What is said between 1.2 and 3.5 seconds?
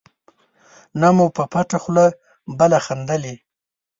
په پټه خوله بله خندلي.